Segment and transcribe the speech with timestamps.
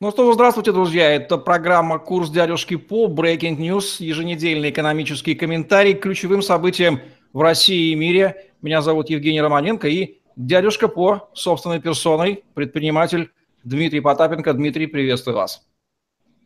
[0.00, 1.10] Ну что ж, здравствуйте, друзья.
[1.10, 7.00] Это программа «Курс дядюшки по» Breaking News, еженедельный экономический комментарий к ключевым событиям
[7.32, 8.52] в России и мире.
[8.62, 13.32] Меня зовут Евгений Романенко и дядюшка по собственной персоной, предприниматель
[13.64, 14.52] Дмитрий Потапенко.
[14.52, 15.66] Дмитрий, приветствую вас.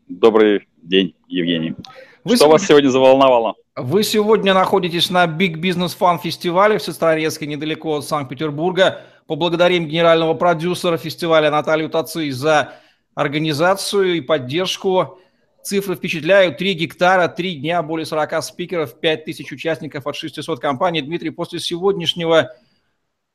[0.09, 1.75] Добрый день, Евгений.
[2.25, 2.53] Вы Что сегодня...
[2.53, 3.55] вас сегодня заволновало?
[3.77, 9.03] Вы сегодня находитесь на Big Business Fun фестивале в Сестрорецке, недалеко от Санкт-Петербурга.
[9.27, 12.73] Поблагодарим генерального продюсера фестиваля Наталью Таци за
[13.15, 15.19] организацию и поддержку.
[15.63, 16.59] Цифры впечатляют.
[16.59, 21.03] 3 гектара, 3 дня, более 40 спикеров, 5 тысяч участников от 600 компаний.
[21.03, 22.53] Дмитрий, после сегодняшнего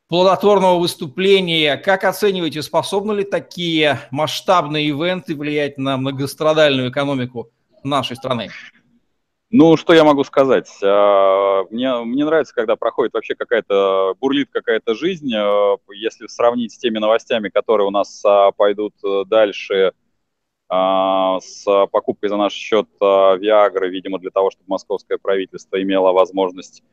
[0.08, 7.50] плодотворного выступления, как оцениваете, способны ли такие масштабные ивенты влиять на многострадальную экономику
[7.84, 8.50] нашей страны?
[9.50, 10.70] Ну, что я могу сказать?
[10.84, 15.34] А, мне, мне нравится, когда проходит вообще какая-то, бурлит какая-то жизнь.
[15.34, 19.94] А, если сравнить с теми новостями, которые у нас а, пойдут э, дальше
[20.70, 26.84] с покупкой за наш счет Виагры, видимо, для того, чтобы московское правительство имело возможность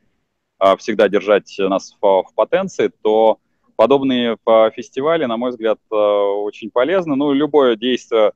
[0.78, 3.40] всегда держать нас в, в потенции, то
[3.74, 4.36] подобные
[4.76, 7.16] фестивали, на мой взгляд, очень полезны.
[7.16, 8.30] Ну, любое действие,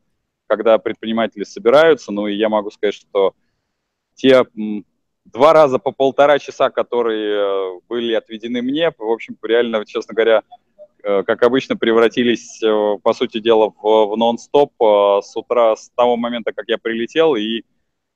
[0.48, 3.32] когда предприниматели собираются, ну, и я могу сказать, что
[4.18, 4.44] те
[5.24, 10.42] два раза по полтора часа, которые э, были отведены мне, в общем, реально, честно говоря,
[11.02, 16.16] э, как обычно, превратились, э, по сути дела, в, в нон-стоп с утра, с того
[16.16, 17.62] момента, как я прилетел, и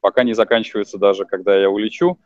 [0.00, 2.18] пока не заканчивается даже, когда я улечу.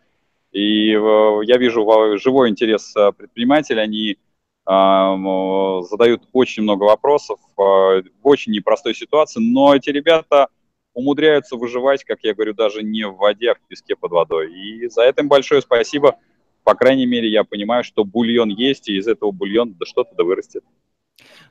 [0.52, 1.84] И я вижу
[2.16, 4.16] живой интерес предпринимателей, они
[4.64, 10.48] задают очень много вопросов в очень непростой ситуации, но эти ребята
[10.96, 14.50] умудряются выживать, как я говорю, даже не в воде, а в песке под водой.
[14.50, 16.16] И за это им большое спасибо.
[16.64, 20.24] По крайней мере, я понимаю, что бульон есть, и из этого бульона да что-то да
[20.24, 20.64] вырастет.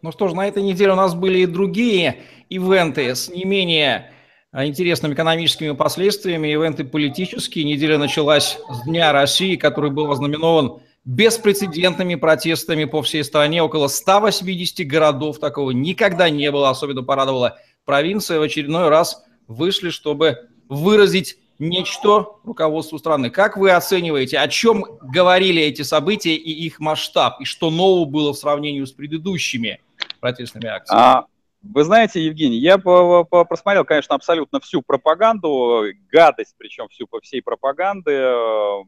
[0.01, 4.11] Ну что ж, на этой неделе у нас были и другие ивенты с не менее
[4.51, 7.65] а, интересными экономическими последствиями, ивенты политические.
[7.65, 13.61] Неделя началась с Дня России, который был ознаменован беспрецедентными протестами по всей стране.
[13.61, 16.71] Около 180 городов такого никогда не было.
[16.71, 23.29] Особенно порадовала провинция в очередной раз вышли, чтобы выразить нечто руководству страны.
[23.29, 28.33] Как вы оцениваете, о чем говорили эти события и их масштаб, и что нового было
[28.33, 29.81] в сравнении с предыдущими
[30.19, 31.01] протестными акциями?
[31.01, 31.25] А,
[31.63, 38.11] вы знаете, Евгений, я просмотрел, конечно, абсолютно всю пропаганду, гадость, причем всю по всей пропаганды,
[38.11, 38.83] э,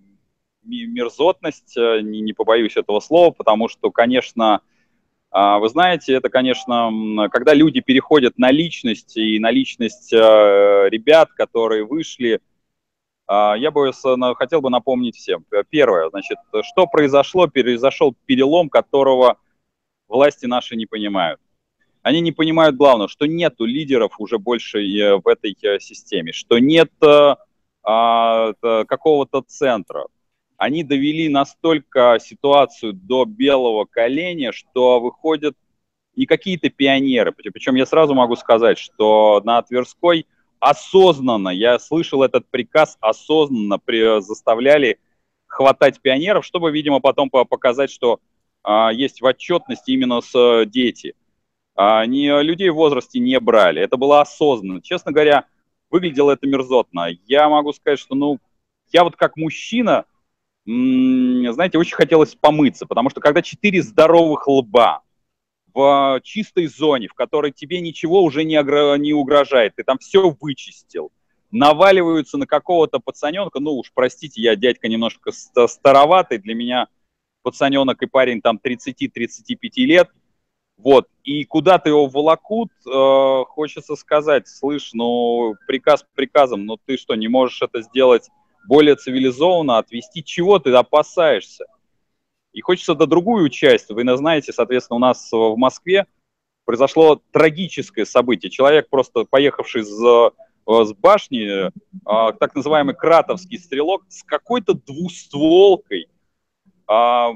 [0.64, 4.62] мерзотность, э, не, не побоюсь этого слова, потому что, конечно,
[5.32, 10.18] вы знаете, это, конечно, когда люди переходят на личность и на личность э,
[10.90, 12.40] ребят, которые вышли,
[13.28, 13.92] а, я бы
[14.36, 15.46] хотел бы напомнить всем.
[15.70, 17.48] Первое, значит, что произошло?
[17.48, 19.38] Произошел перелом, которого
[20.08, 21.42] власти наши не понимают.
[22.02, 26.58] Они не понимают главного, что нету лидеров уже больше э, в этой э, системе, что
[26.58, 26.92] нет
[27.84, 30.08] а, какого-то центра
[30.58, 35.56] они довели настолько ситуацию до белого коленя, что выходят
[36.16, 37.32] и какие-то пионеры.
[37.32, 40.26] Причем я сразу могу сказать, что на Тверской
[40.60, 45.00] осознанно, я слышал этот приказ, осознанно при, заставляли
[45.46, 48.20] хватать пионеров, чтобы, видимо, потом показать, что
[48.64, 51.16] а, есть в отчетности именно с дети.
[51.76, 53.82] А, не, людей в возрасте не брали.
[53.82, 54.82] Это было осознанно.
[54.82, 55.46] Честно говоря,
[55.92, 57.10] выглядело это мерзотно.
[57.28, 58.40] Я могу сказать, что, ну,
[58.92, 60.06] я вот как мужчина,
[60.68, 65.02] знаете, очень хотелось помыться, потому что когда четыре здоровых лба
[65.74, 68.62] в чистой зоне, в которой тебе ничего уже не,
[69.00, 71.12] не угрожает, ты там все вычистил,
[71.52, 76.88] наваливаются на какого-то пацаненка, ну уж простите, я дядька немножко староватый, для меня
[77.44, 80.10] пацаненок и парень там 30-35 лет,
[80.78, 86.98] вот, и куда ты его волокут, э, хочется сказать, слышь, ну, приказ приказом, но ты
[86.98, 88.30] что, не можешь это сделать
[88.68, 91.66] более цивилизованно отвести, чего ты опасаешься.
[92.54, 93.90] И хочется до другую часть.
[93.90, 96.06] Вы знаете, соответственно, у нас в Москве
[96.66, 98.50] произошло трагическое событие.
[98.50, 100.32] Человек, просто поехавший с,
[100.68, 101.72] с башни,
[102.06, 106.08] а, так называемый кратовский стрелок, с какой-то двустволкой,
[106.88, 107.32] а,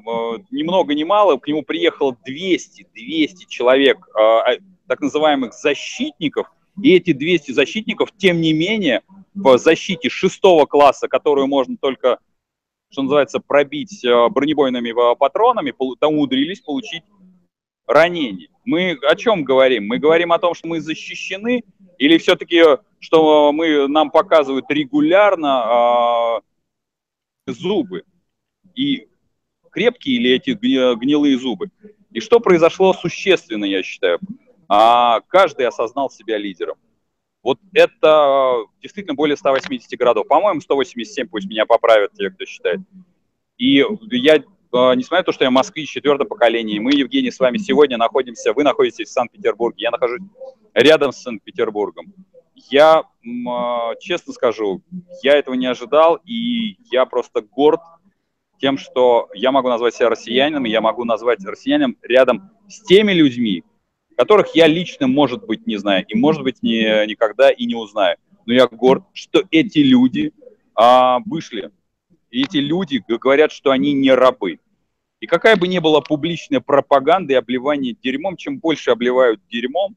[0.51, 4.55] ни много ни мало, к нему приехало 200, 200 человек, а,
[4.87, 6.47] так называемых защитников,
[6.81, 9.01] и эти 200 защитников, тем не менее,
[9.33, 12.19] в защите шестого класса, которую можно только,
[12.89, 17.03] что называется, пробить э, бронебойными э, патронами, там умудрились получить
[17.87, 18.49] ранение.
[18.65, 19.87] Мы о чем говорим?
[19.87, 21.63] Мы говорим о том, что мы защищены,
[21.97, 22.63] или все-таки,
[22.99, 26.41] что мы, нам показывают регулярно
[27.47, 28.03] э, зубы?
[28.75, 29.07] И
[29.71, 31.69] крепкие ли эти гнилые зубы?
[32.11, 34.19] И что произошло существенно, я считаю?
[34.73, 36.77] А, каждый осознал себя лидером.
[37.43, 40.27] Вот это действительно более 180 городов.
[40.27, 42.79] По-моему, 187, пусть меня поправят те, кто считает.
[43.57, 47.57] И я Э, несмотря на то, что я москвич четвертого поколения, мы, Евгений, с вами
[47.57, 50.21] сегодня находимся, вы находитесь в Санкт-Петербурге, я нахожусь
[50.73, 52.13] рядом с Санкт-Петербургом.
[52.55, 54.81] Я, э, честно скажу,
[55.23, 57.81] я этого не ожидал, и я просто горд
[58.59, 63.11] тем, что я могу назвать себя россиянином, и я могу назвать россиянином рядом с теми
[63.11, 63.63] людьми,
[64.21, 68.17] которых я лично, может быть, не знаю, и, может быть, не, никогда и не узнаю.
[68.45, 70.31] Но я горд, что эти люди
[70.75, 71.71] а, вышли
[72.31, 74.59] и эти люди говорят, что они не рабы.
[75.19, 79.95] И какая бы ни была публичная пропаганда и обливание дерьмом, чем больше обливают дерьмом,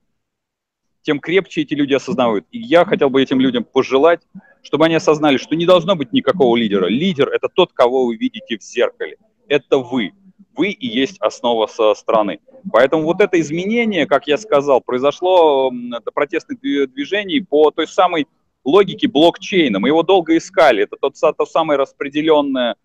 [1.02, 2.46] тем крепче эти люди осознают.
[2.50, 4.20] И я хотел бы этим людям пожелать,
[4.62, 6.86] чтобы они осознали, что не должно быть никакого лидера.
[6.86, 9.16] Лидер– это тот, кого вы видите в зеркале.
[9.48, 10.12] Это вы.
[10.56, 12.40] Вы и есть основа со страны.
[12.72, 18.26] Поэтому вот это изменение, как я сказал, произошло до протестных движений по той самой
[18.64, 19.78] логики блокчейна.
[19.78, 20.84] Мы его долго искали.
[20.84, 22.76] Это тот, то самое распределенное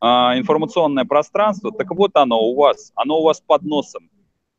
[0.00, 1.72] а, информационное пространство.
[1.72, 2.92] Так вот оно у вас.
[2.94, 4.10] Оно у вас под носом.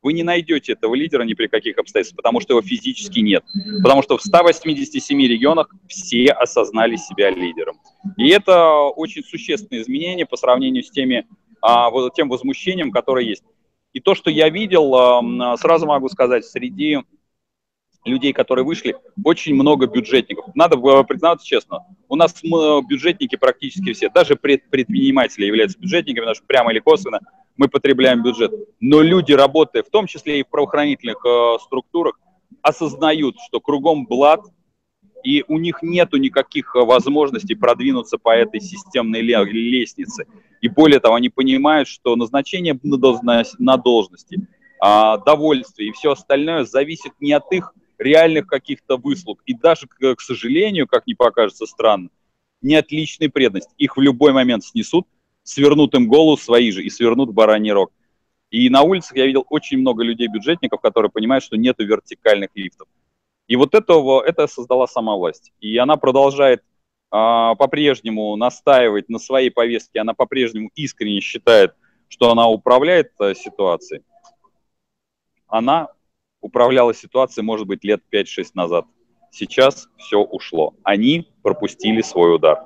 [0.04, 3.44] Вы не найдете этого лидера ни при каких обстоятельствах, потому что его физически нет.
[3.82, 7.78] Потому что в 187 регионах все осознали себя лидером.
[8.16, 11.28] И это очень существенное изменение по сравнению с теми,
[11.62, 13.44] а, вот тем возмущением, которое есть.
[13.94, 17.00] И то, что я видел, а, сразу могу сказать, среди
[18.06, 20.46] людей, которые вышли, очень много бюджетников.
[20.56, 26.80] Надо признаться честно, у нас бюджетники практически все, даже предприниматели являются бюджетниками, что прямо или
[26.80, 27.20] косвенно
[27.58, 28.54] мы потребляем бюджет.
[28.80, 32.20] Но люди, работая в том числе и в правоохранительных э, структурах,
[32.62, 34.42] осознают, что кругом блат,
[35.24, 40.26] и у них нет никаких возможностей продвинуться по этой системной лестнице.
[40.62, 44.48] И более того, они понимают, что назначение на должности,
[44.80, 49.42] а, довольствие и все остальное зависит не от их реальных каких-то выслуг.
[49.46, 52.10] И даже, к, сожалению, как не покажется странно,
[52.62, 53.74] не от личной преданности.
[53.78, 55.08] Их в любой момент снесут,
[55.44, 57.92] свернут им голову свои же и свернут бараний рог.
[58.50, 62.88] И на улицах я видел очень много людей-бюджетников, которые понимают, что нет вертикальных лифтов.
[63.48, 65.52] И вот этого, это создала сама власть.
[65.60, 66.64] И она продолжает
[67.10, 71.74] по-прежнему настаивать на своей повестке, она по-прежнему искренне считает,
[72.10, 74.02] что она управляет а, ситуацией.
[75.48, 75.90] Она
[76.42, 78.86] управляла ситуацией, может быть, лет 5-6 назад.
[79.32, 80.76] Сейчас все ушло.
[80.84, 82.60] Они пропустили свой удар.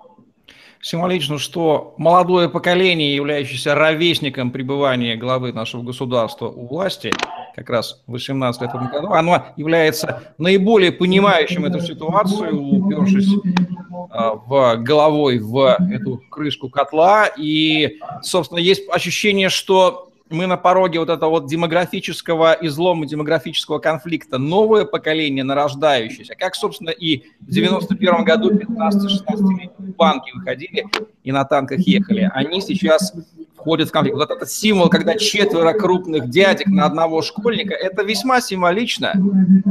[0.83, 7.11] Символично, что молодое поколение, являющееся ровесником пребывания главы нашего государства у власти,
[7.55, 14.77] как раз 18 в этом году, оно является наиболее понимающим эту ситуацию, упершись а, в
[14.77, 17.27] головой в эту крышку котла.
[17.37, 24.37] И, собственно, есть ощущение, что мы на пороге вот этого вот демографического излома, демографического конфликта.
[24.37, 30.85] Новое поколение нарождающееся, как, собственно, и в 91 году 15-16-летние банки выходили
[31.23, 32.29] и на танках ехали.
[32.33, 33.13] Они сейчас
[33.55, 34.17] входят в конфликт.
[34.17, 39.13] Вот этот символ, когда четверо крупных дядек на одного школьника, это весьма символично.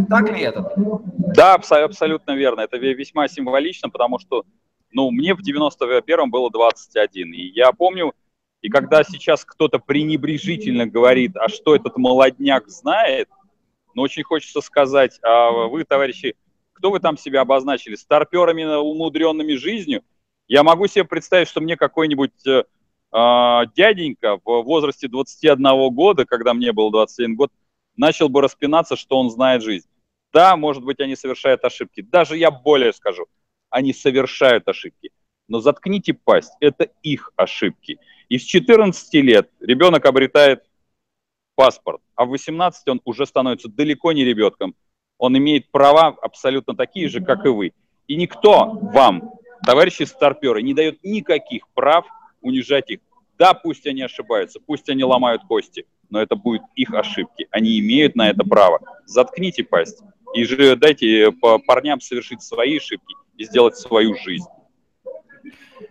[0.09, 0.73] Так ли это?
[1.35, 2.61] Да, абсолютно верно.
[2.61, 4.45] Это весьма символично, потому что
[4.93, 7.33] ну, мне в 91-м было 21.
[7.33, 8.13] И я помню,
[8.63, 13.29] и когда сейчас кто-то пренебрежительно говорит, а что этот молодняк знает,
[13.95, 16.37] но очень хочется сказать, а вы, товарищи,
[16.73, 17.95] кто вы там себя обозначили?
[17.95, 20.03] Старперами, умудренными жизнью?
[20.47, 22.65] Я могу себе представить, что мне какой-нибудь э,
[23.13, 27.53] э, дяденька в возрасте 21 года, когда мне был 21 год,
[27.97, 29.87] начал бы распинаться, что он знает жизнь.
[30.33, 32.03] Да, может быть, они совершают ошибки.
[32.03, 33.27] Даже я более скажу,
[33.69, 35.11] они совершают ошибки.
[35.51, 37.99] Но заткните пасть, это их ошибки.
[38.29, 40.63] И с 14 лет ребенок обретает
[41.57, 44.77] паспорт, а в 18 он уже становится далеко не ребенком.
[45.19, 47.73] Он имеет права абсолютно такие же, как и вы.
[48.07, 49.33] И никто вам,
[49.67, 52.07] товарищи старперы, не дает никаких прав
[52.41, 53.01] унижать их.
[53.37, 57.49] Да, пусть они ошибаются, пусть они ломают кости, но это будут их ошибки.
[57.51, 58.79] Они имеют на это право.
[59.05, 60.01] Заткните пасть
[60.33, 61.33] и же дайте
[61.67, 64.47] парням совершить свои ошибки и сделать свою жизнь.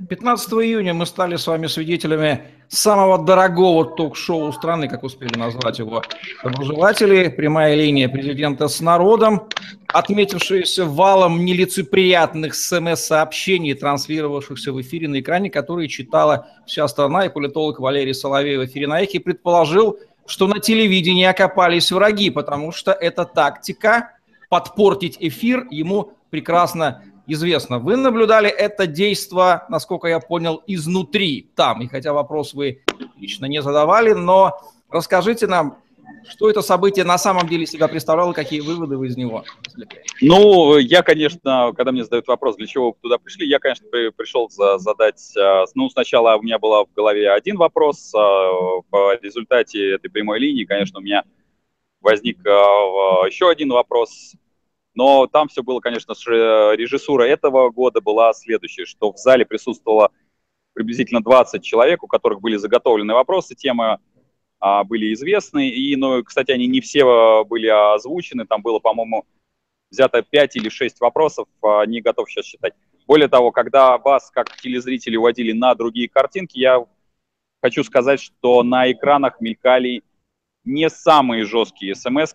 [0.08, 6.04] 15 июня мы стали с вами свидетелями самого дорогого ток-шоу страны, как успели назвать его.
[6.44, 9.48] Доброжелатели, прямая линия президента с народом,
[9.88, 17.80] отметившаяся валом нелицеприятных смс-сообщений, транслировавшихся в эфире на экране, которые читала вся страна, и политолог
[17.80, 23.26] Валерий Соловей в эфире на эхе предположил, что на телевидении окопались враги, потому что эта
[23.26, 24.12] тактика
[24.50, 27.80] подпортить эфир ему прекрасно известно.
[27.80, 31.82] Вы наблюдали это действо, насколько я понял, изнутри там.
[31.82, 32.82] И хотя вопрос вы
[33.18, 34.60] лично не задавали, но
[34.90, 35.78] расскажите нам,
[36.28, 40.02] Что это событие на самом деле себя представляло, какие выводы вы из него извлекли?
[40.22, 44.10] Ну, я, конечно, когда мне задают вопрос, для чего вы туда пришли, я, конечно, при,
[44.10, 49.16] пришел за, задать, а, ну, сначала у меня был в голове один вопрос, а, по
[49.22, 51.24] результате этой прямой линии, конечно, у меня
[52.02, 54.34] возник а, еще один вопрос,
[55.00, 60.12] но там все было, конечно, режиссура этого года была следующая, что в зале присутствовало
[60.74, 64.00] приблизительно 20 человек, у которых были заготовлены вопросы, темы
[64.60, 65.70] а, были известны.
[65.70, 68.46] И, ну, кстати, они не все а, были озвучены.
[68.46, 69.24] Там было, по-моему,
[69.90, 72.74] взято 5 или 6 вопросов, а, не готов сейчас считать.
[73.08, 76.86] Более того, когда вас, как телезрители, уводили на другие картинки, я
[77.62, 80.04] хочу сказать, что на экранах мелькали
[80.66, 82.34] не самые жесткие смс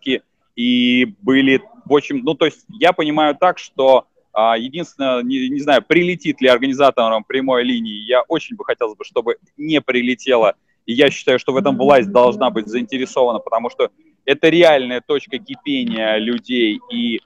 [0.56, 5.60] и были в общем, ну, то есть я понимаю так, что а, единственное, не, не
[5.60, 10.92] знаю, прилетит ли организаторам прямой линии, я очень бы хотел, бы, чтобы не прилетело и
[10.92, 13.90] я считаю, что в этом власть должна быть заинтересована, потому что
[14.24, 17.20] это реальная точка кипения людей, и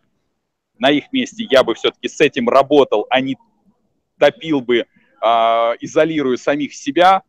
[0.78, 3.36] на их месте я бы все-таки с этим работал, а не
[4.18, 4.86] топил бы, э,
[5.80, 7.22] изолируя самих себя,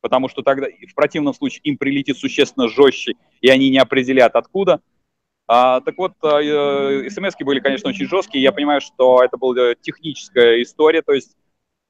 [0.00, 4.80] потому что тогда в противном случае им прилетит существенно жестче, и они не определят откуда.
[5.50, 8.42] А, так вот, э, смс были, конечно, очень жесткие.
[8.42, 11.36] Я понимаю, что это была техническая история, то есть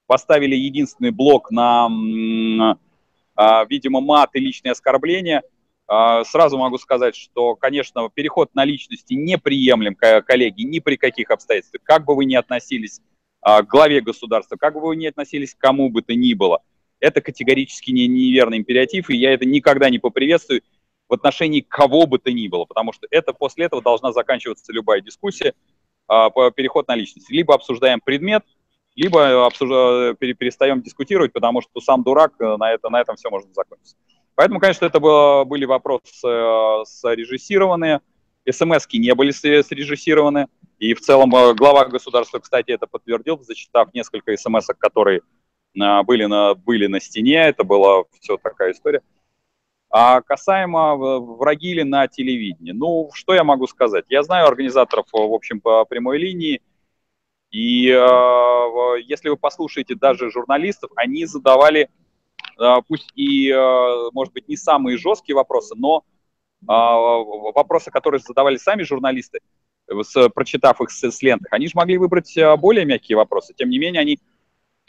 [0.07, 1.89] поставили единственный блок на
[3.35, 5.43] а, видимо, мат и личные оскорбления.
[5.87, 11.83] А, сразу могу сказать, что, конечно, переход на личности неприемлем, коллеги, ни при каких обстоятельствах.
[11.85, 13.01] Как бы вы ни относились
[13.41, 16.63] а, к главе государства, как бы вы ни относились к кому бы то ни было,
[16.99, 20.63] это категорически не, неверный императив, и я это никогда не поприветствую
[21.09, 25.01] в отношении кого бы то ни было, потому что это после этого должна заканчиваться любая
[25.01, 25.55] дискуссия,
[26.07, 27.31] по переход на личность.
[27.31, 28.43] Либо обсуждаем предмет,
[28.99, 30.15] либо обсужда...
[30.19, 33.97] перестаем дискутировать, потому что сам дурак, э, на, это, на этом все можно закончиться.
[34.35, 38.01] Поэтому, конечно, это было, были вопросы э, срежиссированные,
[38.51, 40.49] смс не были срежиссированы,
[40.79, 45.21] и в целом э, глава государства, кстати, это подтвердил, зачитав несколько смс которые
[45.75, 49.03] были на, были на стене, это была все такая история.
[49.91, 54.05] А касаемо врагили на телевидении, ну, что я могу сказать?
[54.09, 56.61] Я знаю организаторов, в общем, по прямой линии,
[57.51, 61.89] и э, если вы послушаете даже журналистов, они задавали,
[62.61, 66.05] э, пусть и, э, может быть, не самые жесткие вопросы, но
[66.61, 69.41] э, вопросы, которые задавали сами журналисты,
[69.89, 73.55] с, прочитав их с, с лентах, они же могли выбрать э, более мягкие вопросы.
[73.55, 74.19] Тем не менее, они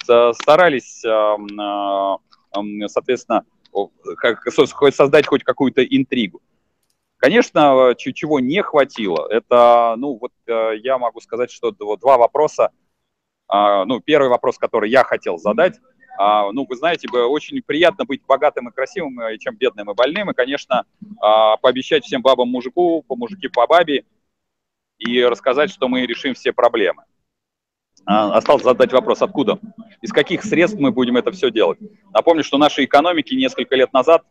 [0.01, 3.45] старались, э, э, соответственно,
[4.91, 6.41] создать хоть какую-то интригу.
[7.17, 12.71] Конечно, чего не хватило, это, ну, вот э, я могу сказать, что два вопроса.
[13.49, 15.79] А, ну, первый вопрос, который я хотел задать,
[16.17, 20.29] а, ну, вы знаете, очень приятно быть богатым и красивым, э, чем бедным и больным,
[20.29, 20.85] и, конечно,
[21.19, 24.05] а, пообещать всем бабам мужику, по мужике по бабе,
[24.97, 27.03] и рассказать, что мы решим все проблемы.
[28.11, 29.59] Осталось задать вопрос, откуда,
[30.01, 31.77] из каких средств мы будем это все делать.
[32.11, 34.23] Напомню, что нашей экономике несколько лет назад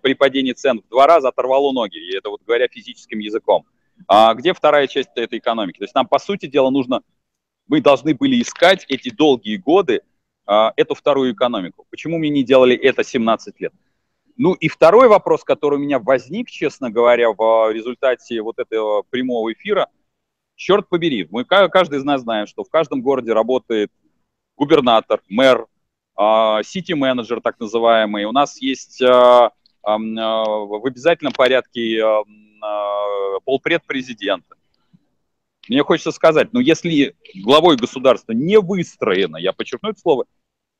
[0.00, 3.66] при падении цен в два раза оторвало ноги, и это вот говоря физическим языком.
[4.06, 5.76] А где вторая часть этой экономики?
[5.76, 7.02] То есть нам, по сути дела, нужно,
[7.66, 10.00] мы должны были искать эти долгие годы
[10.46, 11.84] а, эту вторую экономику.
[11.90, 13.74] Почему мы не делали это 17 лет?
[14.38, 19.52] Ну и второй вопрос, который у меня возник, честно говоря, в результате вот этого прямого
[19.52, 19.88] эфира,
[20.58, 23.90] черт побери, мы каждый из нас знаем, что в каждом городе работает
[24.56, 25.66] губернатор, мэр,
[26.64, 28.24] сити-менеджер так называемый.
[28.24, 29.52] У нас есть а,
[29.84, 34.56] а, в обязательном порядке а, полпред президента.
[35.68, 40.24] Мне хочется сказать, ну если главой государства не выстроена, я подчеркну это слово,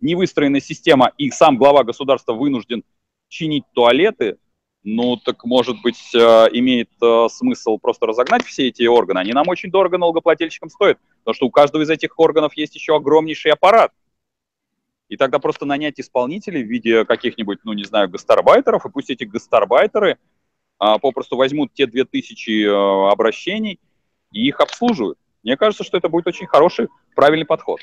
[0.00, 2.82] не выстроена система, и сам глава государства вынужден
[3.28, 4.38] чинить туалеты,
[4.84, 6.90] ну так, может быть, а, имеет
[7.30, 9.18] смысл просто разогнать все эти органы.
[9.18, 12.96] Они нам очень дорого налогоплательщикам стоят, потому что у каждого из этих органов есть еще
[12.96, 13.92] огромнейший аппарат–
[15.08, 19.24] и тогда просто нанять исполнителей в виде каких-нибудь, ну, не знаю, гастарбайтеров, и пусть эти
[19.24, 20.18] гастарбайтеры
[20.78, 23.80] а, попросту возьмут те 2000 а, обращений
[24.32, 25.18] и их обслуживают.
[25.48, 27.80] Мне кажется, что это будет очень хороший, правильный подход.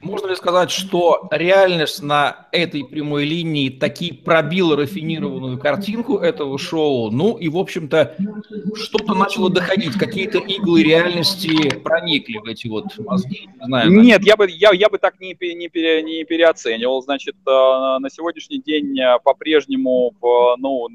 [0.00, 7.10] Можно ли сказать, что реальность на этой прямой линии таки пробила рафинированную картинку этого шоу?
[7.10, 8.16] Ну и, в общем-то,
[8.74, 13.50] что-то начало доходить, какие-то иглы реальности проникли в эти вот мозги?
[13.60, 17.02] Не знаю, Нет, я бы, я, я бы так не, не, пере, не переоценивал.
[17.02, 20.14] Значит, э, на сегодняшний день э, по-прежнему,
[20.58, 20.88] ну,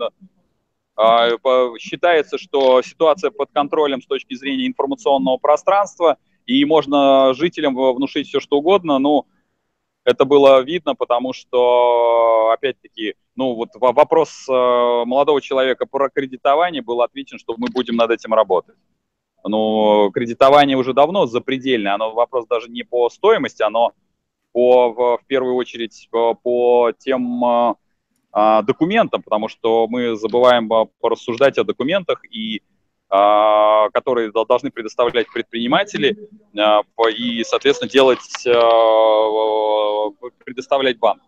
[1.79, 8.39] считается, что ситуация под контролем с точки зрения информационного пространства, и можно жителям внушить все,
[8.39, 9.25] что угодно, но
[10.05, 17.01] это было видно, потому что, опять-таки, ну вот вопрос э, молодого человека про кредитование был
[17.01, 18.75] отвечен, что мы будем над этим работать.
[19.43, 23.93] Ну, кредитование уже давно запредельное, оно вопрос даже не по стоимости, оно
[24.51, 27.75] по, в, первую очередь по, тем а,
[28.37, 32.61] а, документам, потому что мы забываем а, порассуждать о документах, и,
[33.09, 36.17] а, которые должны предоставлять предприниматели
[36.57, 36.81] а,
[37.17, 40.09] и, соответственно, делать, а,
[40.43, 41.21] предоставлять банк.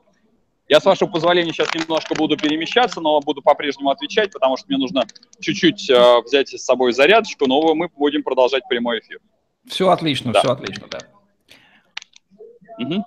[0.67, 4.77] Я, с вашего позволения, сейчас немножко буду перемещаться, но буду по-прежнему отвечать, потому что мне
[4.77, 5.05] нужно
[5.39, 9.19] чуть-чуть э, взять с собой зарядочку, но мы будем продолжать прямой эфир.
[9.65, 10.41] Все отлично, да.
[10.41, 10.99] все отлично, да.
[12.79, 13.05] Угу.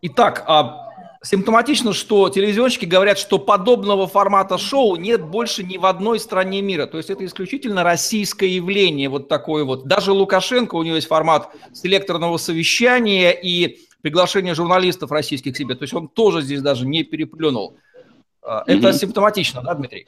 [0.00, 0.90] Итак, а,
[1.22, 6.86] симптоматично, что телевизионщики говорят, что подобного формата шоу нет больше ни в одной стране мира.
[6.86, 9.86] То есть это исключительно российское явление, вот такое вот.
[9.86, 15.74] Даже Лукашенко, у него есть формат селекторного совещания, и приглашение журналистов российских к себе.
[15.74, 17.76] То есть он тоже здесь даже не переплюнул.
[18.42, 18.92] А, это mm-hmm.
[18.94, 20.06] симптоматично, да, Дмитрий?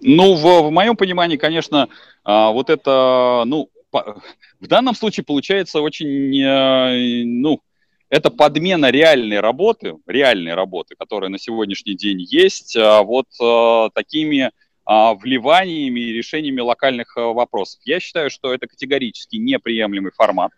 [0.00, 1.88] Ну, в, в моем понимании, конечно,
[2.24, 7.60] а, вот это, ну, в данном случае получается очень, э, ну,
[8.12, 14.52] это подмена реальной работы, реальной работы, которая на сегодняшний день есть, а, вот э, такими
[14.84, 17.80] вливаниями и решениями локальных вопросов.
[17.84, 20.50] Я считаю, что это категорически неприемлемый формат.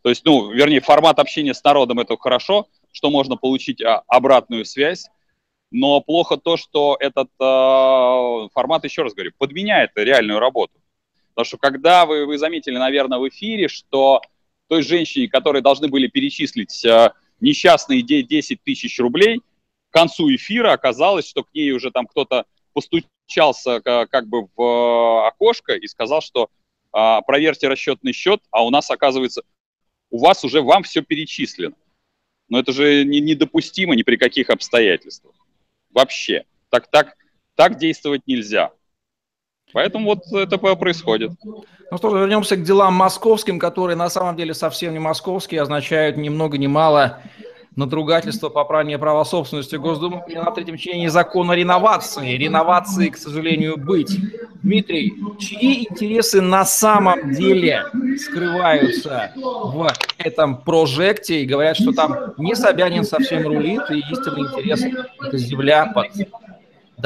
[0.00, 4.64] То есть, ну, вернее, формат общения с народом это хорошо, что можно получить а, обратную
[4.64, 5.06] связь,
[5.70, 10.72] но плохо то, что этот э, формат, еще раз говорю, подменяет реальную работу.
[11.34, 14.22] Потому что когда вы, вы заметили, наверное, в эфире, что
[14.68, 19.40] той женщине, которые должны были перечислить э, несчастные 10 тысяч рублей,
[19.90, 25.74] к концу эфира оказалось, что к ней уже там кто-то постучался как бы в окошко
[25.74, 26.50] и сказал, что
[26.92, 29.42] э, проверьте расчетный счет, а у нас, оказывается,
[30.10, 31.74] у вас уже вам все перечислено.
[32.48, 35.34] Но это же не, недопустимо ни при каких обстоятельствах.
[35.90, 36.44] Вообще.
[36.68, 37.16] Так, так,
[37.54, 38.72] так действовать нельзя.
[39.76, 41.32] Поэтому вот это происходит.
[41.44, 46.16] Ну что ж, вернемся к делам московским, которые на самом деле совсем не московские, означают
[46.16, 47.18] ни много ни мало
[47.76, 52.38] надругательство по правне права собственности Госдумы приняла в третьем чтении закона реновации.
[52.38, 54.18] Реновации, к сожалению, быть.
[54.62, 57.84] Дмитрий, чьи интересы на самом деле
[58.18, 64.82] скрываются в этом прожекте и говорят, что там не Собянин совсем рулит, и истинный интерес–
[65.20, 66.06] это земля под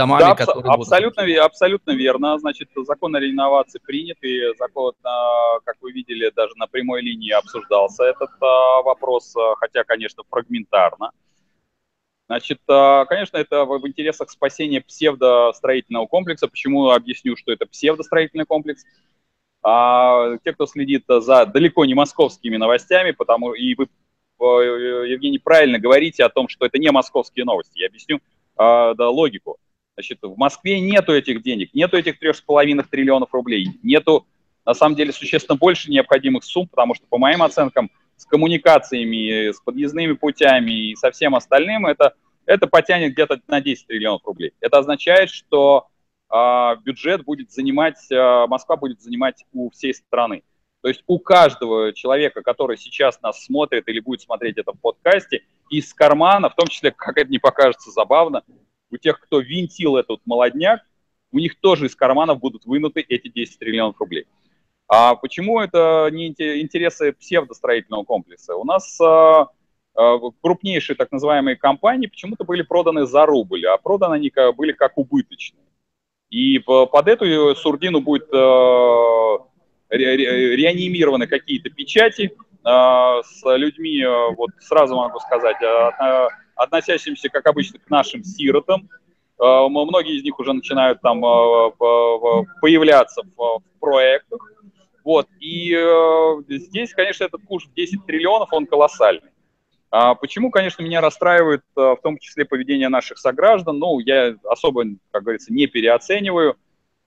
[0.00, 1.38] домами, да, которые абсолютно, будут.
[1.38, 2.38] абсолютно верно.
[2.38, 7.32] Значит, закон о реновации принят, и закон, а, как вы видели, даже на прямой линии
[7.32, 11.10] обсуждался этот а, вопрос, а, хотя, конечно, фрагментарно.
[12.26, 16.46] Значит, конечно, это в интересах спасения псевдостроительного комплекса.
[16.46, 18.84] Почему объясню, что это псевдостроительный комплекс?
[19.62, 23.88] А, те, кто следит за далеко не московскими новостями, потому и вы,
[24.38, 27.80] Евгений, правильно говорите о том, что это не московские новости.
[27.80, 28.20] Я объясню
[28.56, 29.58] да, логику.
[30.00, 34.26] Значит, в Москве нету этих денег, нету этих трех с половиной триллионов рублей, нету,
[34.64, 39.60] на самом деле, существенно больше необходимых сумм, потому что, по моим оценкам, с коммуникациями, с
[39.60, 42.14] подъездными путями и со всем остальным, это,
[42.46, 44.54] это потянет где-то на 10 триллионов рублей.
[44.60, 45.88] Это означает, что
[46.32, 50.44] э, бюджет будет занимать, э, Москва будет занимать у всей страны.
[50.80, 55.42] То есть у каждого человека, который сейчас нас смотрит или будет смотреть это в подкасте,
[55.68, 58.42] из кармана, в том числе, как это не покажется забавно,
[58.90, 60.80] у тех, кто винтил этот молодняк,
[61.32, 64.26] у них тоже из карманов будут вынуты эти 10 триллионов рублей.
[64.88, 68.56] А почему это не интересы псевдостроительного комплекса?
[68.56, 69.46] У нас а,
[69.94, 74.98] а, крупнейшие так называемые компании почему-то были проданы за рубль, а проданы они были как
[74.98, 75.62] убыточные.
[76.30, 79.38] И под эту сурдину будет а,
[79.90, 84.04] реанимированы какие-то печати с людьми,
[84.36, 85.56] вот сразу могу сказать,
[86.60, 88.88] относящимся, как обычно, к нашим сиротам.
[89.38, 91.70] Э, многие из них уже начинают там э,
[92.60, 94.40] появляться в проектах.
[95.02, 95.26] Вот.
[95.40, 99.30] И э, здесь, конечно, этот куш в 10 триллионов, он колоссальный.
[99.90, 103.78] А почему, конечно, меня расстраивает в том числе поведение наших сограждан?
[103.78, 106.56] Ну, я особо, как говорится, не переоцениваю.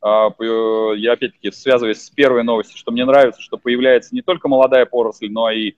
[0.01, 4.85] А, я, опять-таки, связываюсь с первой новостью, что мне нравится, что появляется не только молодая
[4.85, 5.75] поросль, но и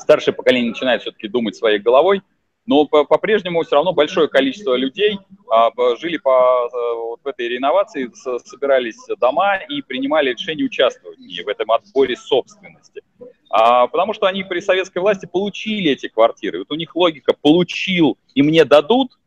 [0.00, 2.22] старшее поколение начинает все-таки думать своей головой,
[2.66, 5.18] но по-прежнему все равно большое количество людей
[5.50, 8.10] а, жили по э, вот в этой реновации,
[8.44, 13.02] собирались дома и принимали решение участвовать в этом отборе собственности.
[13.48, 16.60] А, потому что они при советской власти получили эти квартиры.
[16.60, 19.18] Вот у них логика «получил и мне дадут»,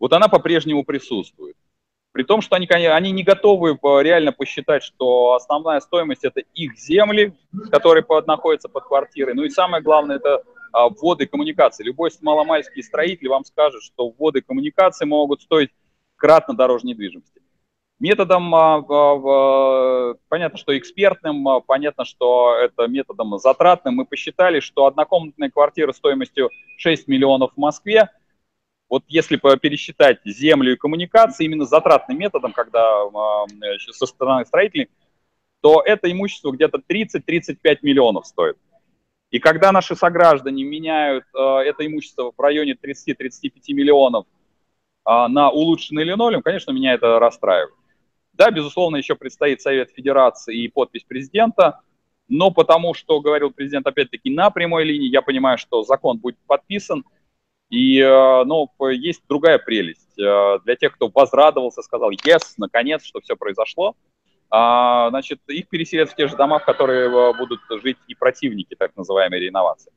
[0.00, 1.56] вот она по-прежнему присутствует.
[2.14, 6.78] При том, что они, они не готовы э, реально посчитать, что основная стоимость– это их
[6.78, 7.34] земли,
[7.72, 9.34] которые под, находятся под квартирой.
[9.34, 11.82] Ну и самое главное– это а, вводы коммуникации.
[11.82, 15.70] Любой маломальский строитель вам скажет, что вводы коммуникации могут стоить
[16.14, 17.42] кратно дороже недвижимости.
[17.98, 25.90] Методом, а, понятно, что экспертным, понятно, что это методом затратным, мы посчитали, что однокомнатная квартира
[25.90, 28.08] стоимостью 6 миллионов в Москве,
[28.88, 33.04] вот если пересчитать землю и коммуникации именно затратным методом, когда
[33.90, 34.88] со стороны строителей,
[35.60, 38.58] то это имущество где-то 30-35 миллионов стоит.
[39.30, 44.26] И когда наши сограждане меняют э, это имущество в районе 30-35 миллионов
[45.06, 47.74] э, на улучшенный линолеум, конечно, меня это расстраивает.
[48.34, 51.80] Да, безусловно, еще предстоит Совет Федерации и подпись президента,
[52.28, 57.04] но потому что, говорил президент, опять-таки, на прямой линии, я понимаю, что закон будет подписан,
[57.70, 60.18] и, э, ну, есть другая прелесть.
[60.18, 63.96] Э, для тех, кто возрадовался, сказал, yes, наконец, что все произошло–
[64.56, 68.76] а, значит, их переселят в те же дома, в которые э, будут жить и противники
[68.76, 69.92] так называемой реновации.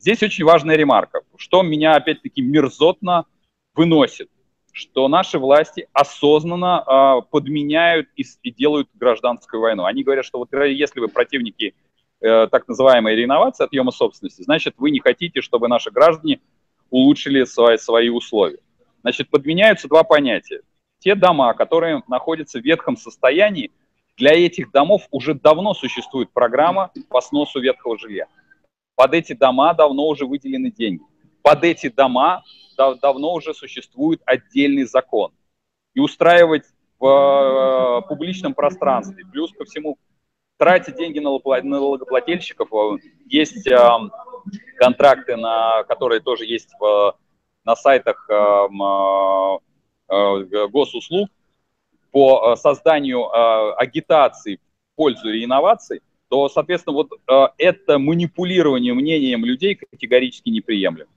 [0.00, 3.26] Здесь очень важная ремарка, что меня опять-таки мерзотно
[3.74, 4.28] выносит,
[4.72, 9.84] что наши власти осознанно э, подменяют и, делают гражданскую войну.
[9.84, 11.74] Они говорят, что вот если вы противники
[12.20, 16.40] так называемой реновации, отъема собственности, значит, вы не хотите, чтобы наши граждане
[16.90, 18.58] улучшили свои, свои условия.
[19.02, 20.60] Значит, подменяются два понятия.
[20.98, 23.70] Те дома, которые находятся в ветхом состоянии,
[24.16, 28.26] для этих домов уже давно существует программа по сносу ветхого жилья.
[28.94, 31.02] Под эти дома давно уже выделены деньги.
[31.42, 32.44] Под эти дома
[32.76, 35.32] дав давно уже существует отдельный закон.
[35.94, 36.64] И устраивать
[36.98, 37.06] в
[38.04, 39.96] э, публичном пространстве, плюс ко всему
[40.58, 42.68] тратить деньги на налогоплательщиков.
[42.72, 43.78] Э, есть э,
[44.76, 47.16] контракты, на, которые тоже есть в,
[47.64, 48.34] на сайтах э,
[50.08, 51.28] э, госуслуг,
[52.10, 53.28] по э, созданию
[53.78, 57.10] агитации в пользу реинноваций, то, соответственно, вот
[57.58, 61.10] это манипулирование мнением людей категорически неприемлемо.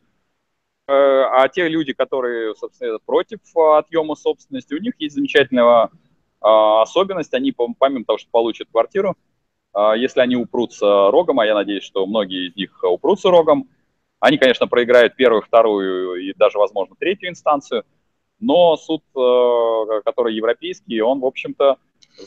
[0.88, 5.89] А те люди, которые, собственно, против отъема собственности, у них есть замечательная
[6.41, 9.15] особенность, они, помимо того, что получат квартиру,
[9.96, 13.70] если они упрутся рогом, а я надеюсь, что многие из них упрутся рогом,
[14.20, 17.84] они, конечно, проиграют первую, вторую и даже, возможно, третью инстанцию–
[18.44, 21.78] но суд, э, который европейский, он, в общем-то,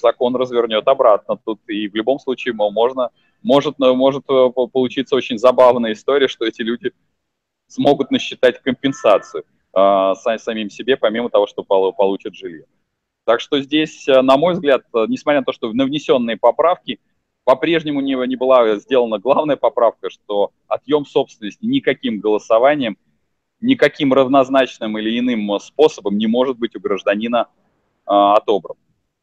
[0.01, 1.39] закон развернет обратно.
[1.45, 3.11] Тут и в любом случае можно,
[3.43, 6.93] может, может э, получиться очень забавная история, что эти люди
[7.67, 12.65] смогут насчитать компенсацию э, самим себе, помимо того, что получат жилье.
[13.27, 16.99] Так что здесь, на мой взгляд, несмотря на то, что на внесенные поправки,
[17.47, 22.99] по-прежнему не, не была сделана главная поправка, что отъем собственности никаким голосованием
[23.61, 28.77] никаким равнозначным или иным способом не может быть у гражданина э, отобран.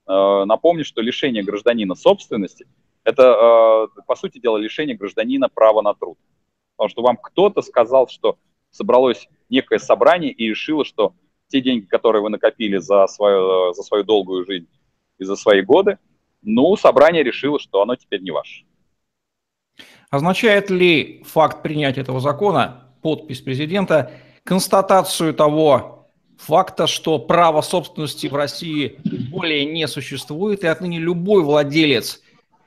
[0.07, 2.65] Э, напомню, что лишение гражданина собственности–
[3.03, 6.17] это, э, по сути дела, лишение гражданина права на труд.
[6.77, 8.37] Потому что вам кто-то сказал, что
[8.71, 11.13] собралось некое собрание и решило, что
[11.47, 14.69] те деньги, которые вы накопили за свою, за свою долгую жизнь
[15.19, 15.99] и за свои годы,
[16.43, 18.65] ну, собрание решило, что оно теперь не ваше.
[20.09, 24.11] Означает ли факт принятия этого закона подпись президента,
[24.43, 28.99] констатацию того факта, что право собственности в России
[29.31, 32.21] более не существует, и отныне любой владелец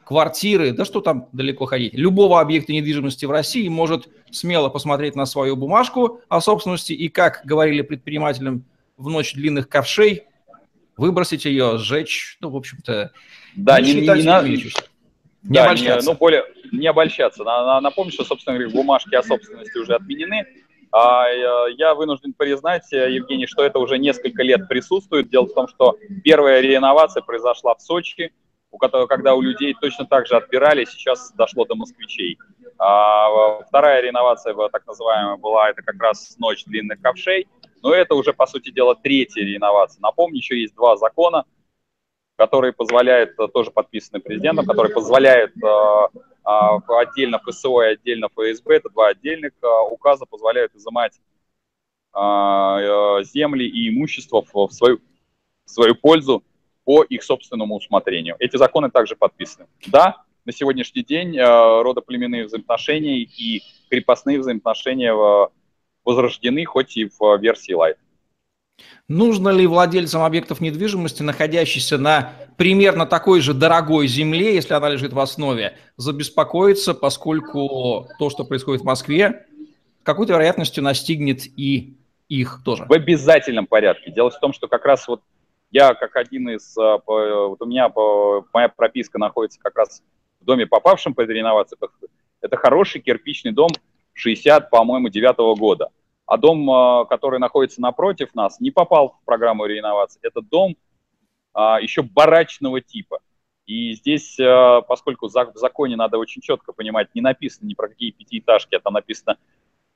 [0.05, 5.27] квартиры, да что там далеко ходить, любого объекта недвижимости в России может смело посмотреть на
[5.27, 8.65] свою бумажку о собственности и, как говорили предпринимателям
[8.97, 10.25] в ночь длинных ковшей,
[10.97, 13.13] выбросить ее, сжечь, ну, в общем-то,
[13.55, 14.71] да, не, не, не, не,
[15.49, 16.07] не да, обольщаться.
[16.07, 17.45] Не, ну, более, не обольщаться.
[17.45, 20.47] Напомню, что, собственно говоря, бумажки о собственности уже отменены.
[20.93, 25.29] А, э, я вынужден признать, э, Евгений, что это уже несколько лет присутствует.
[25.29, 28.33] Дело в том, что первая реновация произошла в Сочи,
[28.71, 32.39] у которого, когда у людей точно так же отбирали, сейчас дошло до москвичей.
[32.79, 37.49] А вторая реновация, так называемая, была это как раз ночь длинных ковшей,
[37.83, 40.01] но это уже, по сути дела, третья реновация.
[40.01, 41.45] Напомню, еще есть два закона–
[42.37, 48.77] который позволяет, э, тоже подписанный президентом, который позволяет э, а, отдельно ФСО и отдельно ФСБ,
[48.77, 51.21] это два отдельных э, указа, позволяют изымать
[52.15, 55.01] земли и имущество в свою,
[55.67, 56.43] в свою пользу
[56.85, 58.37] по их собственному усмотрению.
[58.39, 59.67] Эти законы также подписаны.
[59.89, 65.13] Да, на сегодняшний день родоплеменные взаимоотношения и крепостные взаимоотношения
[66.07, 67.97] возрождены, хоть и в версии Light.
[69.09, 75.13] Нужно ли владельцам объектов недвижимости, находящихся на примерно такой же дорогой земле, если она лежит
[75.13, 79.47] в основе, забеспокоиться, поскольку то, что происходит в Москве,
[80.03, 81.97] какой-то вероятностью настигнет и
[82.29, 82.85] их тоже?
[82.89, 84.11] В обязательном порядке.
[84.11, 85.23] Дело в том, что как раз вот
[85.71, 87.91] я как один из, а, вот у меня
[88.53, 90.03] моя прописка находится как раз
[90.41, 91.79] в доме, попавшем под реновацию.
[92.41, 93.71] Это хороший кирпичный дом
[94.15, 95.91] 60, по-моему, 9 года.
[96.27, 100.19] А дом, а, который находится напротив нас, не попал в программу реинновации.
[100.23, 100.77] Это дом
[101.55, 103.21] а, еще барачного типа.
[103.67, 108.11] И здесь, а, поскольку в законе надо очень четко понимать, не написано ни про какие
[108.11, 109.39] пятиэтажки, а там написано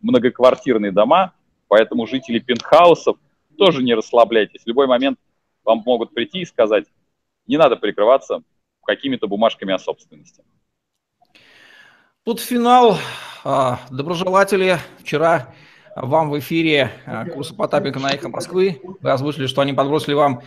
[0.00, 1.34] многоквартирные дома,
[1.68, 3.18] поэтому жители пентхаусов
[3.58, 4.62] тоже не расслабляйтесь.
[4.62, 5.18] В любой момент
[5.64, 6.86] вам могут прийти и сказать,
[7.46, 8.42] не надо прикрываться
[8.90, 10.42] какими-то бумажками о собственности.
[12.24, 12.96] Под финал,
[13.90, 15.54] доброжелатели, вчера
[15.96, 18.80] вам в эфире э, курса Потапенко на эхо Москвы.
[19.00, 20.42] Вы озвучили, что они подбросили вам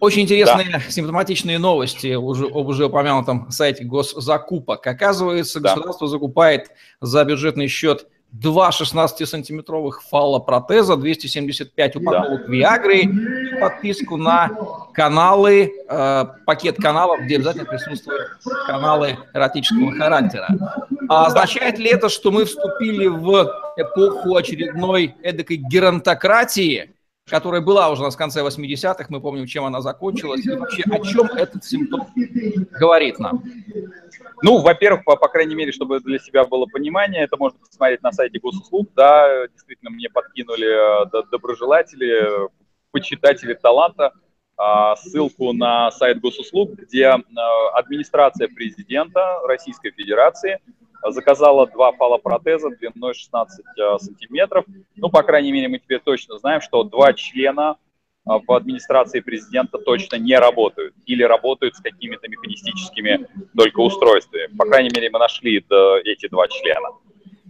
[0.00, 0.80] очень интересные, да.
[0.80, 4.86] симптоматичные новости уже, об уже упомянутом сайте госзакупок.
[4.86, 5.74] Оказывается, да.
[5.74, 6.70] государство закупает
[7.00, 12.48] за бюджетный счет два 16-сантиметровых фаллопротеза, 275 упаковок.
[12.48, 14.50] Виагры и подписку на
[14.92, 18.22] каналы, э, пакет каналов, где обязательно присутствуют
[18.66, 20.48] каналы эротического характера.
[21.08, 26.92] А означает ли это, что мы вступили в эпоху очередной эдакой геронтократии,
[27.28, 30.82] которая была уже у нас в конце 80-х, мы помним, чем она закончилась, и вообще
[30.90, 32.06] о чем этот симптом
[32.78, 33.42] говорит нам?
[34.42, 38.12] Ну, во-первых, по, по крайней мере, чтобы для себя было понимание, это можно посмотреть на
[38.12, 42.48] сайте госуслуг, да, действительно, мне подкинули э, доброжелатели,
[42.90, 44.12] почитатели таланта,
[44.60, 47.16] а, ссылку на сайт госуслуг, где э,
[47.74, 50.58] администрация президента Российской Федерации
[51.06, 54.64] заказала два фалопротеза длиной 16 э, сантиметров.
[54.96, 57.76] Ну, по крайней мере, мы теперь точно знаем, что два члена
[58.26, 64.48] э, в администрации президента точно не работают или работают с какими-то механистическими только устройствами.
[64.56, 66.88] По крайней мере, мы нашли эти два члена.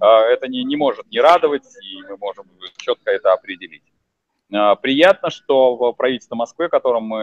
[0.00, 3.82] Э, это не, не может не радовать, и мы можем четко это определить.
[4.80, 7.20] Приятно, что правительство Москвы, о котором мы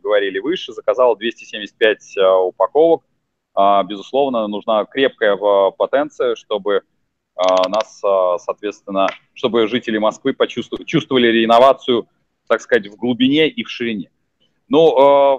[0.00, 3.13] говорили выше, заказало 275 упаковок а,
[3.56, 5.36] безусловно, нужна крепкая
[5.70, 6.82] потенция, чтобы
[7.36, 12.08] а, нас, а, соответственно, чтобы жители Москвы почувствовали, чувствовали реинновацию,
[12.46, 14.10] так сказать, в глубине и в ширине.
[14.66, 14.94] Ну,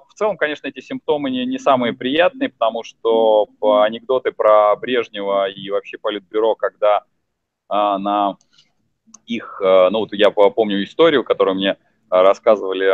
[0.07, 5.71] в целом, конечно, эти симптомы не, не самые приятные, потому что анекдоты про Брежнева и
[5.71, 7.03] вообще Политбюро, когда
[7.67, 8.37] на
[9.25, 11.75] их, ну вот я помню историю, которую мне
[12.07, 12.91] рассказывали,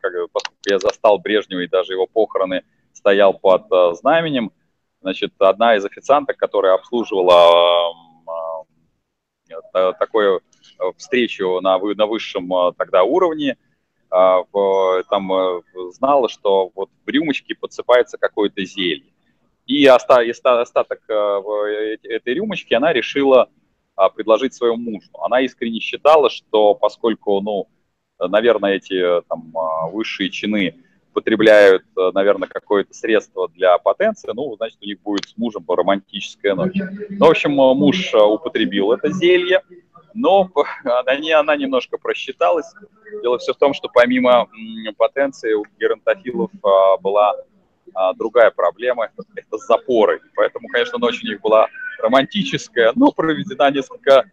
[0.00, 2.64] как, поскольку я застал Брежнева и даже его похороны
[3.04, 4.50] стоял под э, знаменем.
[5.02, 7.92] Значит, одна из официанток, которая обслуживала
[9.50, 13.58] э, такую э, встречу на, на высшем тогда уровне,
[14.10, 15.28] там
[15.90, 19.12] знала, что вот в рюмочке подсыпается какое-то зелье.
[19.66, 23.48] И остаток этой рюмочки она решила
[24.14, 25.08] предложить своему мужу.
[25.20, 27.66] Она искренне считала, что поскольку, ну,
[28.20, 29.52] наверное, эти там
[29.90, 30.83] высшие чины
[31.14, 36.54] употребляют, э, наверное, какое-то средство для потенции, ну, значит, у них будет с мужем романтическая
[36.54, 36.76] ночь.
[37.08, 39.62] Ну, в общем, э, муж э, употребил это зелье,
[40.12, 40.50] но
[40.84, 42.66] она, она немножко просчиталась.
[43.22, 44.48] Дело все в том, что помимо
[44.96, 46.50] потенции у геронтофилов
[47.00, 47.34] была
[48.16, 50.20] другая проблема– это запоры.
[50.34, 51.68] Поэтому, конечно, ночь у них была
[52.00, 54.24] романтическая, но проведена несколько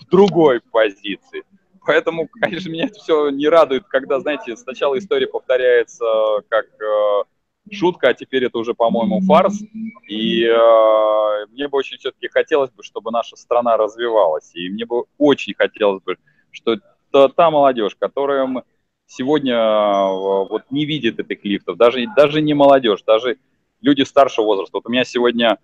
[0.00, 1.44] в другой позиции.
[1.86, 6.04] Поэтому, конечно, меня это все не радует, когда, знаете, сначала история повторяется
[6.48, 7.24] как э,
[7.72, 9.60] шутка, а теперь это уже, по-моему, фарс.
[10.08, 14.50] И э, мне бы очень все-таки хотелось бы, чтобы наша страна развивалась.
[14.54, 16.16] И мне бы очень хотелось бы,
[16.50, 16.76] что
[17.10, 18.64] та, та молодежь, которая
[19.06, 23.38] сегодня э, вот не видит этих лифтов, даже, даже не молодежь, даже
[23.80, 24.78] люди старшего возраста.
[24.78, 25.58] Вот у меня сегодня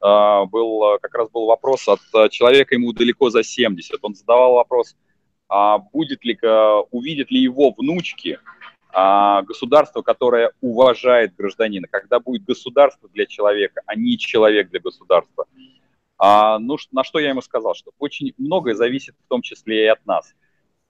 [0.00, 3.98] э, был, как раз был вопрос от э, человека, ему далеко за 70.
[4.02, 4.96] Он задавал вопрос,
[5.48, 6.38] а будет ли,
[6.90, 8.38] увидят ли его внучки
[8.96, 15.46] а, государство, которое уважает гражданина, когда будет государство для человека, а не человек для государства.
[16.16, 19.88] А, ну, на что я ему сказал, что очень многое зависит в том числе и
[19.88, 20.32] от нас.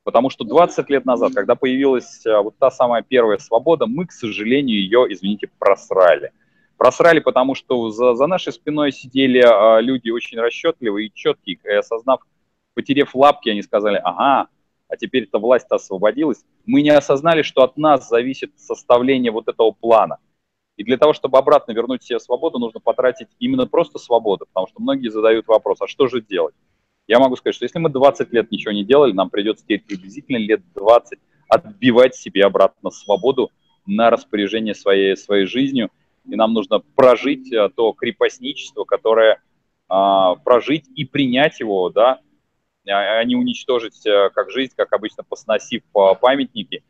[0.03, 4.13] Потому что 20 лет назад, когда появилась а, вот та самая первая свобода, мы, к
[4.13, 6.31] сожалению, ее, извините, просрали.
[6.77, 12.21] Просрали, потому что за, за нашей спиной сидели а, люди очень расчетливые и четкие, осознав
[12.75, 14.49] потерев лапки, они сказали, ага,
[14.89, 16.45] а теперь эта власть освободилась.
[16.67, 20.19] Мы не осознали, что от нас зависит составление вот этого плана.
[20.77, 24.83] И для того, чтобы обратно вернуть себе свободу, нужно потратить именно просто свободу, потому что
[24.83, 26.55] многие задают вопрос, а что же делать?
[27.07, 30.39] Я могу сказать, что если мы 20 лет ничего не делали, нам придется теперь приблизительно
[30.39, 33.51] лет 20 отбивать себе обратно свободу
[33.87, 35.91] на распоряжение своей, своей жизнью,
[36.27, 39.43] и нам нужно прожить а, то крепостничество, которое
[39.89, 42.21] а, прожить и принять его, да,
[42.89, 45.83] а, а не уничтожить э, как жизнь, как обычно посносив
[46.21, 46.83] памятники,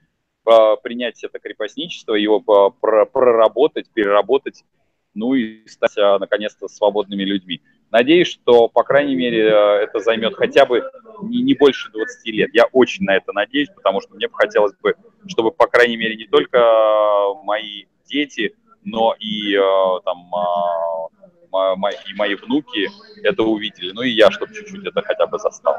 [0.83, 4.63] принять это крепостничество, его проработать, переработать,
[5.15, 7.63] ну и стать наконец-то свободными людьми.
[7.91, 10.83] Надеюсь, что, по крайней мере, это займет хотя бы
[11.23, 12.51] не, не больше 20 лет.
[12.53, 14.97] Я очень на это надеюсь, потому что мне бы хотелось бы,
[15.29, 16.59] чтобы, по крайней мере, не только
[17.45, 19.57] мои дети, но и
[20.05, 20.31] там
[21.55, 22.91] и мои внуки
[23.23, 25.77] это увидели, ну и я, чтобы чуть-чуть это хотя бы застал.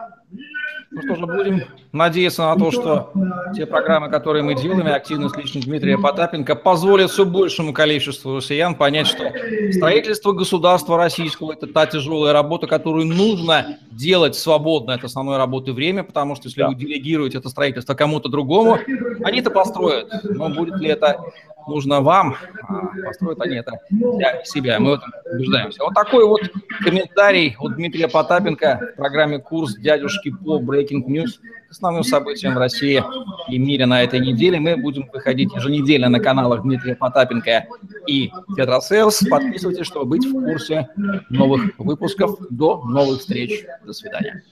[0.91, 3.11] Ну что же, будем надеяться на то, что
[3.55, 8.75] те программы, которые мы делаем, и активность лично Дмитрия Потапенко позволят все большему количеству россиян
[8.75, 9.31] понять, что
[9.71, 16.03] строительство государства российского– это та тяжелая работа, которую нужно делать свободно от основной работы время,
[16.03, 16.69] потому что если да.
[16.69, 18.79] вы делегируете это строительство кому-то другому,
[19.23, 20.11] они это построят.
[20.23, 21.19] Но будет ли это
[21.67, 22.35] нужно вам,
[22.67, 24.79] а построят они это для себя.
[24.79, 25.83] Мы в этом убеждаемся.
[25.83, 26.41] Вот такой вот
[26.83, 32.57] комментарий от Дмитрия Потапенко в программе «Курс дядюшки по Breaking News» к основным событиям в
[32.57, 33.03] России
[33.49, 34.59] и мире на этой неделе.
[34.59, 37.67] Мы будем выходить еженедельно на каналах Дмитрия Потапенко
[38.07, 39.27] и Тетрасейлс.
[39.29, 40.89] Подписывайтесь, чтобы быть в курсе
[41.29, 42.37] новых выпусков.
[42.49, 43.65] До новых встреч.
[43.83, 44.43] До свидания.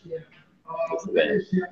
[0.91, 1.41] До свидания.